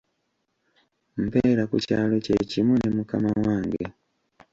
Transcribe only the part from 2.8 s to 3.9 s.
mukama wange.